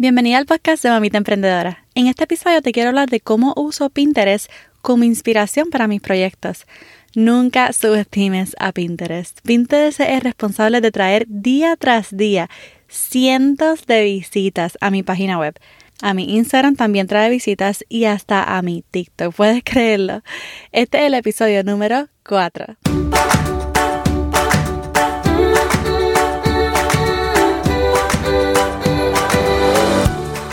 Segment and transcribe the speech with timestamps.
[0.00, 1.84] Bienvenida al podcast de Mamita Emprendedora.
[1.94, 6.66] En este episodio te quiero hablar de cómo uso Pinterest como inspiración para mis proyectos.
[7.14, 9.38] Nunca subestimes a Pinterest.
[9.42, 12.48] Pinterest es responsable de traer día tras día
[12.88, 15.56] cientos de visitas a mi página web.
[16.00, 19.34] A mi Instagram también trae visitas y hasta a mi TikTok.
[19.34, 20.22] ¿Puedes creerlo?
[20.72, 23.09] Este es el episodio número 4.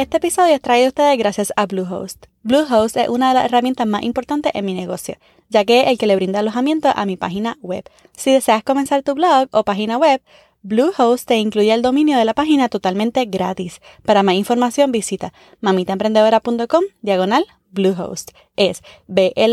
[0.00, 2.24] Este episodio es traído a ustedes gracias a Bluehost.
[2.42, 5.18] Bluehost es una de las herramientas más importantes en mi negocio,
[5.50, 7.84] ya que es el que le brinda alojamiento a mi página web.
[8.16, 10.22] Si deseas comenzar tu blog o página web,
[10.62, 13.82] Bluehost te incluye el dominio de la página totalmente gratis.
[14.02, 18.30] Para más información visita mamitaemprendedora.com diagonal Bluehost.
[18.56, 19.44] Es B-L-U-E-H-O-S-T.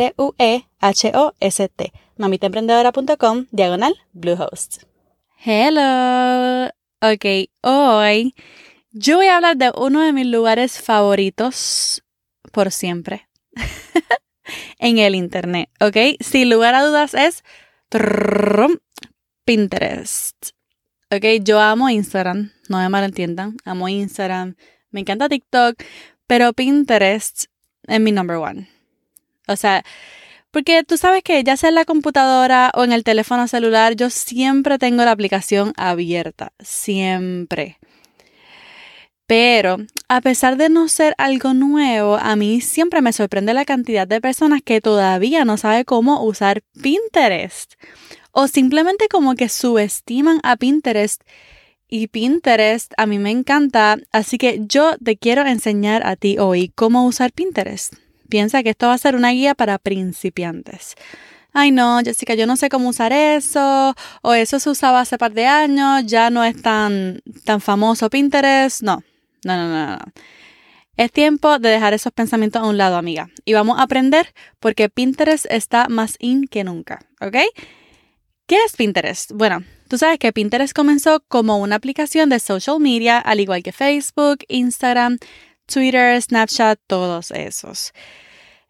[2.15, 4.83] mamitaemprendedora.com diagonal Bluehost.
[5.43, 6.69] Hello.
[7.01, 8.33] Ok, hoy
[8.91, 12.03] yo voy a hablar de uno de mis lugares favoritos
[12.51, 13.27] por siempre
[14.79, 16.19] en el Internet, ¿ok?
[16.19, 17.43] Sin lugar a dudas es
[19.45, 20.51] Pinterest.
[21.09, 24.55] Ok, yo amo Instagram, no me malentiendan, amo Instagram,
[24.91, 25.81] me encanta TikTok,
[26.27, 27.45] pero Pinterest
[27.87, 28.69] es mi number one.
[29.47, 29.83] O sea,
[30.51, 34.09] porque tú sabes que ya sea en la computadora o en el teléfono celular, yo
[34.09, 37.77] siempre tengo la aplicación abierta, siempre.
[39.27, 44.07] Pero a pesar de no ser algo nuevo, a mí siempre me sorprende la cantidad
[44.07, 47.73] de personas que todavía no saben cómo usar Pinterest.
[48.31, 51.21] O simplemente como que subestiman a Pinterest.
[51.89, 56.69] Y Pinterest a mí me encanta, así que yo te quiero enseñar a ti hoy
[56.73, 57.93] cómo usar Pinterest.
[58.29, 60.95] Piensa que esto va a ser una guía para principiantes.
[61.51, 65.33] Ay no, Jessica, yo no sé cómo usar eso, o eso se usaba hace par
[65.33, 68.83] de años, ya no es tan, tan famoso Pinterest.
[68.83, 69.01] No,
[69.55, 70.05] no, no, no, no.
[70.97, 73.29] Es tiempo de dejar esos pensamientos a un lado, amiga.
[73.45, 77.37] Y vamos a aprender porque Pinterest está más in que nunca, ¿ok?
[78.47, 79.31] ¿Qué es Pinterest?
[79.31, 83.73] Bueno, tú sabes que Pinterest comenzó como una aplicación de social media, al igual que
[83.73, 85.19] Facebook, Instagram,
[85.67, 87.93] Twitter, Snapchat, todos esos.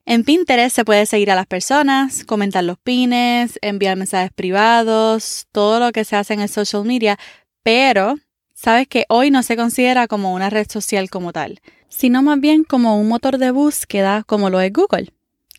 [0.05, 5.79] En Pinterest se puede seguir a las personas, comentar los pines, enviar mensajes privados, todo
[5.79, 7.17] lo que se hace en el social media,
[7.63, 8.15] pero
[8.57, 12.63] sabes que hoy no se considera como una red social como tal, sino más bien
[12.63, 15.13] como un motor de búsqueda como lo es Google.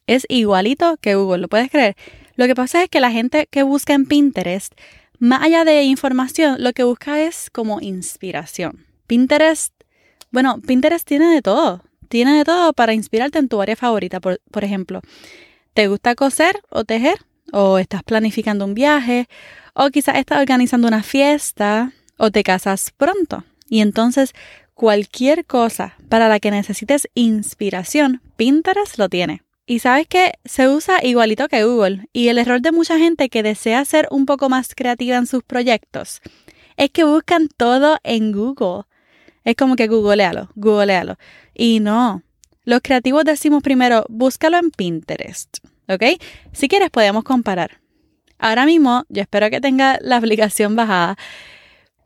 [0.09, 1.97] Es igualito que Google, ¿lo puedes creer?
[2.35, 4.73] Lo que pasa es que la gente que busca en Pinterest,
[5.21, 8.85] más allá de información, lo que busca es como inspiración.
[9.07, 9.73] Pinterest,
[10.33, 11.83] bueno, Pinterest tiene de todo.
[12.09, 14.19] Tiene de todo para inspirarte en tu área favorita.
[14.19, 15.03] Por, por ejemplo,
[15.73, 17.19] ¿te gusta coser o tejer?
[17.53, 19.29] ¿O estás planificando un viaje?
[19.75, 21.93] ¿O quizás estás organizando una fiesta?
[22.19, 23.45] O te casas pronto.
[23.69, 24.35] Y entonces
[24.75, 29.43] cualquier cosa para la que necesites inspiración, Pinterest lo tiene.
[29.67, 32.09] Y sabes que se usa igualito que Google.
[32.13, 35.43] Y el error de mucha gente que desea ser un poco más creativa en sus
[35.43, 36.23] proyectos
[36.79, 38.85] es que buscan todo en Google.
[39.45, 41.17] Es como que googlealo, googlealo.
[41.55, 42.23] Y no.
[42.65, 45.59] Los creativos decimos primero, búscalo en Pinterest.
[45.89, 46.03] ¿Ok?
[46.53, 47.81] Si quieres podemos comparar.
[48.39, 51.19] Ahora mismo, yo espero que tenga la aplicación bajada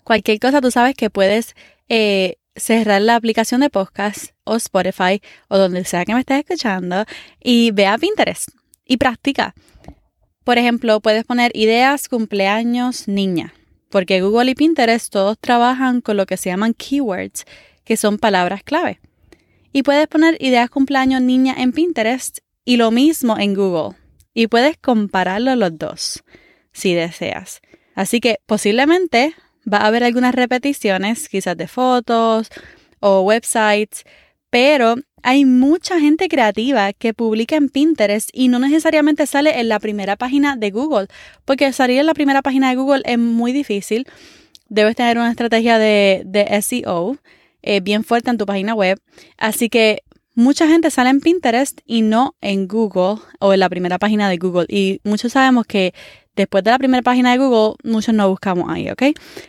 [0.05, 1.55] Cualquier cosa, tú sabes que puedes
[1.89, 7.05] eh, cerrar la aplicación de podcast o Spotify o donde sea que me estés escuchando
[7.43, 8.49] y ve a Pinterest
[8.85, 9.55] y practica.
[10.45, 13.55] Por ejemplo, puedes poner ideas cumpleaños niña,
[13.91, 17.45] porque Google y Pinterest todos trabajan con lo que se llaman keywords,
[17.85, 19.01] que son palabras clave.
[19.73, 23.97] Y puedes poner ideas cumpleaños niña en Pinterest y lo mismo en Google.
[24.35, 26.25] Y puedes compararlo los dos,
[26.73, 27.61] si deseas.
[27.95, 29.35] Así que posiblemente
[29.71, 32.49] Va a haber algunas repeticiones, quizás de fotos
[33.01, 34.05] o websites,
[34.51, 39.79] pero hay mucha gente creativa que publica en Pinterest y no necesariamente sale en la
[39.79, 41.07] primera página de Google,
[41.45, 44.07] porque salir en la primera página de Google es muy difícil.
[44.69, 47.17] Debes tener una estrategia de, SEO
[47.63, 49.01] eh, bien fuerte en tu página web.
[49.39, 50.03] Así que
[50.35, 54.39] mucha gente sale en Pinterest y no en Google o en la primera página de
[54.39, 54.67] Google.
[54.69, 55.95] Y muchos sabemos que
[56.37, 59.03] después de la primera página de Google, muchos no buscamos ahí, ¿ok?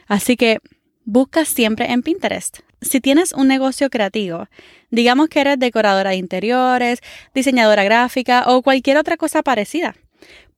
[0.07, 0.59] Así que
[1.05, 2.59] busca siempre en Pinterest.
[2.81, 4.47] Si tienes un negocio creativo,
[4.89, 6.99] digamos que eres decoradora de interiores,
[7.33, 9.95] diseñadora gráfica o cualquier otra cosa parecida,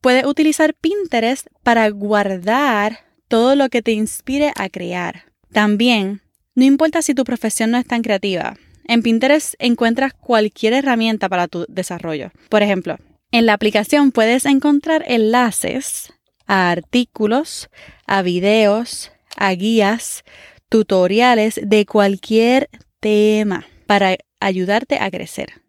[0.01, 5.25] puedes utilizar Pinterest para guardar todo lo que te inspire a crear.
[5.51, 6.21] También,
[6.55, 8.55] no importa si tu profesión no es tan creativa,
[8.87, 12.31] en Pinterest encuentras cualquier herramienta para tu desarrollo.
[12.49, 12.97] Por ejemplo,
[13.37, 16.13] en la aplicación puedes encontrar enlaces
[16.47, 17.69] a artículos,
[18.07, 20.23] a videos, a guías,
[20.69, 22.69] tutoriales de cualquier
[23.01, 25.61] tema para ayudarte a crecer.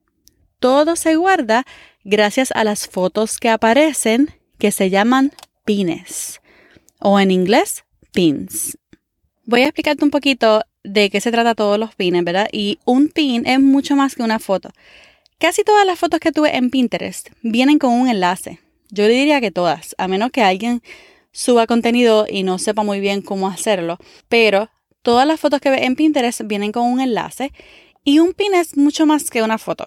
[0.60, 1.64] Todo se guarda
[2.04, 5.32] gracias a las fotos que aparecen que se llaman
[5.64, 6.40] pines
[7.00, 8.78] o en inglés pins.
[9.44, 12.48] Voy a explicarte un poquito de qué se trata todos los pines, ¿verdad?
[12.52, 14.70] Y un pin es mucho más que una foto.
[15.38, 18.58] Casi todas las fotos que tuve en Pinterest vienen con un enlace.
[18.90, 20.82] Yo le diría que todas, a menos que alguien
[21.30, 23.98] suba contenido y no sepa muy bien cómo hacerlo.
[24.30, 24.70] Pero
[25.02, 27.52] todas las fotos que ve en Pinterest vienen con un enlace
[28.02, 29.84] y un pin es mucho más que una foto.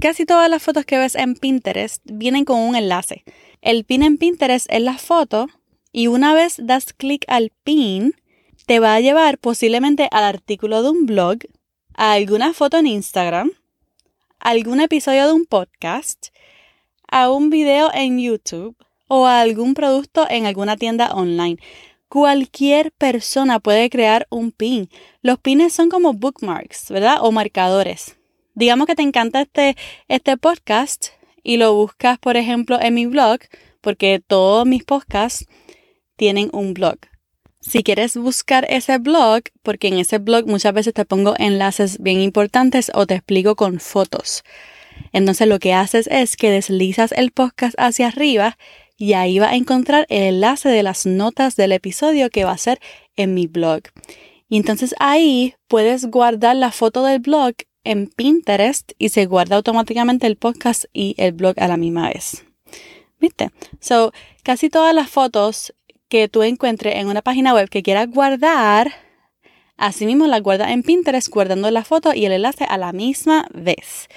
[0.00, 3.24] Casi todas las fotos que ves en Pinterest vienen con un enlace.
[3.60, 5.48] El pin en Pinterest es la foto
[5.92, 8.14] y una vez das clic al pin,
[8.64, 11.36] te va a llevar posiblemente al artículo de un blog,
[11.94, 13.52] a alguna foto en Instagram,
[14.38, 16.28] algún episodio de un podcast,
[17.08, 18.76] a un video en YouTube
[19.08, 21.58] o a algún producto en alguna tienda online.
[22.08, 24.88] Cualquier persona puede crear un pin.
[25.22, 27.18] Los pines son como bookmarks, ¿verdad?
[27.20, 28.16] O marcadores.
[28.54, 29.76] Digamos que te encanta este,
[30.08, 31.08] este podcast
[31.42, 33.40] y lo buscas, por ejemplo, en mi blog,
[33.80, 35.46] porque todos mis podcasts
[36.16, 36.98] tienen un blog.
[37.60, 42.20] Si quieres buscar ese blog, porque en ese blog muchas veces te pongo enlaces bien
[42.20, 44.44] importantes o te explico con fotos.
[45.12, 48.56] Entonces lo que haces es que deslizas el podcast hacia arriba
[48.96, 52.58] y ahí va a encontrar el enlace de las notas del episodio que va a
[52.58, 52.80] ser
[53.16, 53.82] en mi blog.
[54.48, 57.54] Y entonces ahí puedes guardar la foto del blog
[57.84, 62.44] en Pinterest y se guarda automáticamente el podcast y el blog a la misma vez.
[63.20, 63.50] ¿Viste?
[63.80, 64.12] So,
[64.42, 65.74] casi todas las fotos
[66.08, 68.92] que tú encuentres en una página web que quieras guardar,
[69.76, 74.08] asimismo la guardas en Pinterest guardando la foto y el enlace a la misma vez.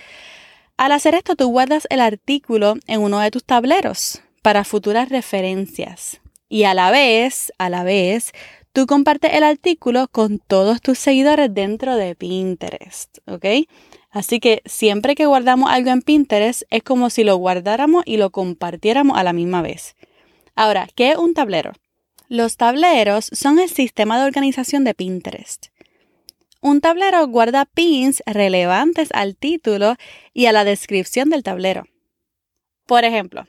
[0.78, 6.22] Al hacer esto, tú guardas el artículo en uno de tus tableros para futuras referencias.
[6.48, 8.32] Y a la vez, a la vez,
[8.72, 13.68] tú compartes el artículo con todos tus seguidores dentro de Pinterest, ¿ok?
[14.10, 18.32] Así que siempre que guardamos algo en Pinterest es como si lo guardáramos y lo
[18.32, 19.96] compartiéramos a la misma vez.
[20.60, 21.72] Ahora, ¿qué es un tablero?
[22.28, 25.68] Los tableros son el sistema de organización de Pinterest.
[26.60, 29.96] Un tablero guarda pins relevantes al título
[30.34, 31.86] y a la descripción del tablero.
[32.88, 33.48] Por ejemplo,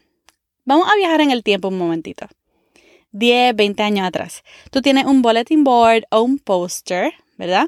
[0.65, 2.29] vamos a viajar en el tiempo un momentito.
[3.11, 4.45] 10, 20 años atrás.
[4.71, 7.67] Tú tienes un bulletin board o un poster, ¿verdad?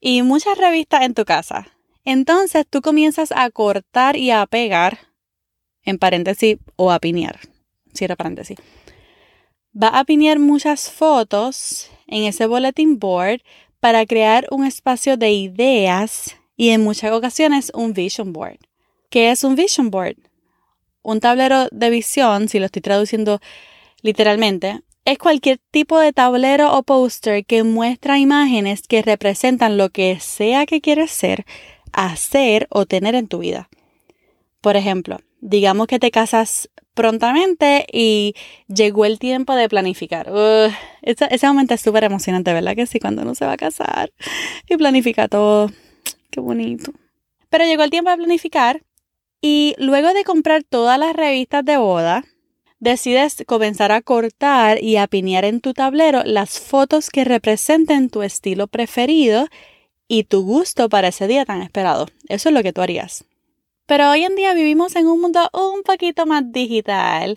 [0.00, 1.68] Y muchas revistas en tu casa.
[2.04, 4.98] Entonces tú comienzas a cortar y a pegar,
[5.84, 7.38] en paréntesis, o a pinear,
[7.94, 8.58] cierra paréntesis
[9.74, 13.40] va a pinear muchas fotos en ese bulletin board
[13.78, 18.58] para crear un espacio de ideas y en muchas ocasiones un vision board.
[19.08, 20.16] ¿Qué es un vision board?
[21.02, 23.40] Un tablero de visión, si lo estoy traduciendo
[24.02, 30.20] literalmente, es cualquier tipo de tablero o póster que muestra imágenes que representan lo que
[30.20, 31.46] sea que quieres ser,
[31.92, 33.70] hacer o tener en tu vida.
[34.60, 38.34] Por ejemplo, digamos que te casas prontamente y
[38.68, 40.30] llegó el tiempo de planificar.
[41.02, 42.74] ese, momento es súper emocionante, ¿verdad?
[42.74, 44.12] Que sí, cuando uno se va a casar
[44.68, 45.70] y planifica todo.
[46.30, 46.92] Qué bonito.
[47.48, 48.82] Pero llegó el tiempo de planificar
[49.40, 52.24] y luego de comprar todas las revistas de boda,
[52.78, 58.22] decides comenzar a cortar y a pinear en tu tablero las fotos que representen tu
[58.22, 59.48] estilo preferido
[60.08, 62.08] y tu gusto para ese día tan esperado.
[62.28, 63.24] Eso es lo que tú harías.
[63.90, 67.36] Pero hoy en día vivimos en un mundo un poquito más digital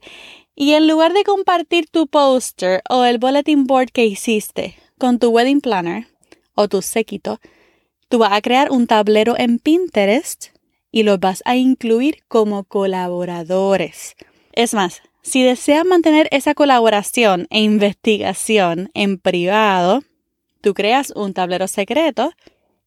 [0.56, 5.30] y en lugar de compartir tu poster o el bulletin board que hiciste con tu
[5.30, 6.06] wedding planner
[6.54, 7.40] o tu séquito,
[8.08, 10.50] tú vas a crear un tablero en Pinterest
[10.92, 14.16] y los vas a incluir como colaboradores.
[14.52, 20.04] Es más, si deseas mantener esa colaboración e investigación en privado,
[20.62, 22.32] tú creas un tablero secreto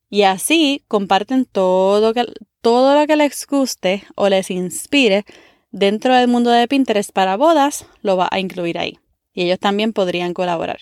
[0.09, 5.25] y así comparten todo, lo que les guste o les inspire
[5.71, 8.99] dentro del mundo de Pinterest para bodas, lo va a incluir ahí.
[9.33, 10.81] Y ellos también podrían colaborar.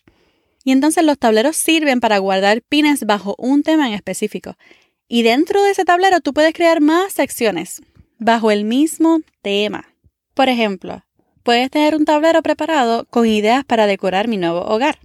[0.62, 4.56] Y entonces los tableros sirven para guardar pines bajo un tema en específico.
[5.08, 7.82] Y dentro de ese tablero tú puedes crear más secciones
[8.18, 9.88] bajo el mismo tema.
[10.32, 11.04] Por ejemplo,
[11.42, 14.98] puedes tener un tablero preparado con ideas para decorar mi nuevo hogar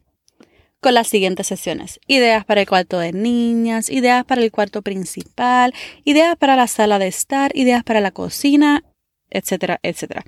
[0.82, 2.00] con las siguientes sesiones.
[2.08, 5.74] Ideas para el cuarto de niñas, ideas para el cuarto principal,
[6.06, 8.84] ideas para la sala de estar, ideas para la cocina,
[9.30, 10.24] etcétera, etcétera.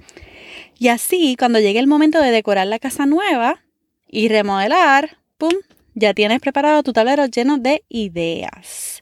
[0.77, 3.63] Y así, cuando llegue el momento de decorar la casa nueva
[4.07, 5.53] y remodelar, ¡pum!
[5.93, 9.01] Ya tienes preparado tu tablero lleno de ideas.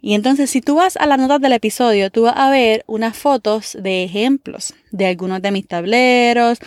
[0.00, 3.16] Y entonces, si tú vas a las notas del episodio, tú vas a ver unas
[3.16, 6.58] fotos de ejemplos de algunos de mis tableros,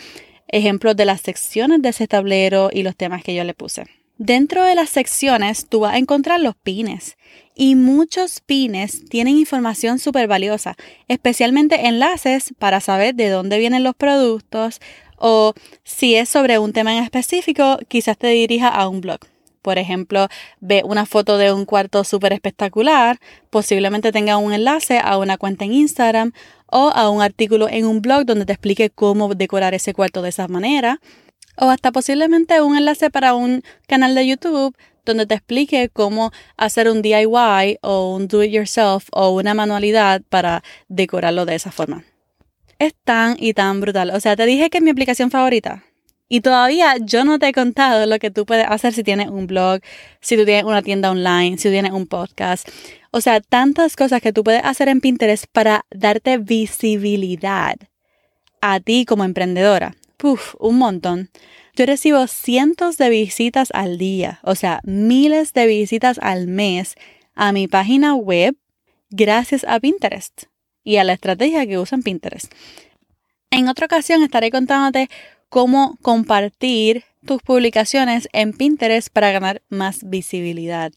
[0.52, 3.86] ejemplos de las secciones de ese tablero y los temas que yo le puse.
[4.18, 7.18] Dentro de las secciones tú vas a encontrar los pines
[7.56, 10.76] y muchos pines tienen información súper valiosa,
[11.08, 14.80] especialmente enlaces para saber de dónde vienen los productos
[15.18, 15.54] o
[15.84, 19.31] si es sobre un tema en específico, quizás te dirija a un blog.
[19.62, 20.28] Por ejemplo,
[20.60, 25.66] ve una foto de un cuarto súper espectacular, posiblemente tenga un enlace a una cuenta
[25.66, 26.32] en Instagram
[26.68, 30.30] o a un artículo en un blog donde te explique cómo decorar ese cuarto de
[30.30, 31.00] esa manera.
[31.58, 34.76] O hasta posiblemente un enlace para un canal de YouTube
[35.06, 40.22] donde te explique cómo hacer un DIY o un do it yourself o una manualidad
[40.30, 42.04] para decorarlo de esa forma.
[42.80, 44.12] Es tan y tan brutal.
[44.12, 45.84] O sea, te dije que es mi aplicación favorita.
[46.34, 49.48] Y todavía yo no te he contado lo que tú puedes hacer si tienes un
[49.48, 49.82] blog,
[50.22, 52.70] si tú tienes una tienda online, si tú tienes un podcast.
[53.12, 57.76] O sea, tantas cosas que tú puedes hacer en Pinterest para darte visibilidad
[58.62, 59.98] a ti como emprendedora.
[60.16, 61.32] Puf, un montón.
[61.76, 66.96] Yo recibo cientos de visitas al día, o sea, miles de visitas al mes
[67.36, 68.56] a mi página web
[69.10, 70.44] gracias a Pinterest
[70.82, 72.54] y a la estrategia que usan Pinterest.
[73.50, 75.10] En otra ocasión estaré contándote
[75.52, 80.94] cómo compartir tus publicaciones en Pinterest para ganar más visibilidad.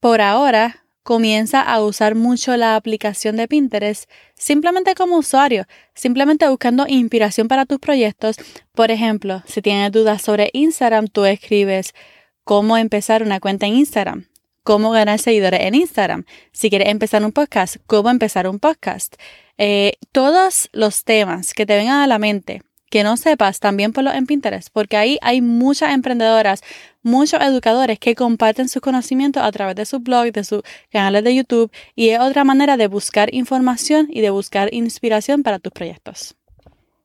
[0.00, 6.84] Por ahora, comienza a usar mucho la aplicación de Pinterest simplemente como usuario, simplemente buscando
[6.88, 8.36] inspiración para tus proyectos.
[8.74, 11.94] Por ejemplo, si tienes dudas sobre Instagram, tú escribes
[12.42, 14.26] cómo empezar una cuenta en Instagram,
[14.64, 19.14] cómo ganar seguidores en Instagram, si quieres empezar un podcast, cómo empezar un podcast.
[19.58, 24.12] Eh, todos los temas que te vengan a la mente que no sepas, también ponlo
[24.12, 26.62] en Pinterest, porque ahí hay muchas emprendedoras,
[27.02, 31.34] muchos educadores que comparten sus conocimientos a través de sus blogs, de sus canales de
[31.34, 36.36] YouTube, y es otra manera de buscar información y de buscar inspiración para tus proyectos.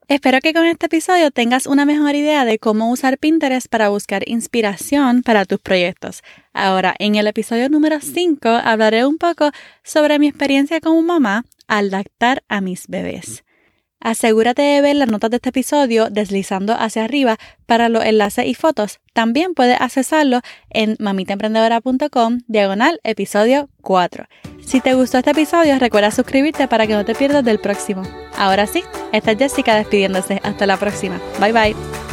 [0.09, 4.27] Espero que con este episodio tengas una mejor idea de cómo usar Pinterest para buscar
[4.27, 6.21] inspiración para tus proyectos.
[6.51, 9.51] Ahora, en el episodio número 5 hablaré un poco
[9.83, 13.45] sobre mi experiencia como mamá al lactar a mis bebés.
[13.99, 18.53] Asegúrate de ver las notas de este episodio deslizando hacia arriba para los enlaces y
[18.53, 18.99] fotos.
[19.13, 24.25] También puedes accesarlo en mamitaemprendedora.com diagonal episodio 4.
[24.65, 28.03] Si te gustó este episodio, recuerda suscribirte para que no te pierdas del próximo.
[28.37, 30.41] Ahora sí, esta es Jessica despidiéndose.
[30.43, 31.19] Hasta la próxima.
[31.39, 32.06] Bye bye.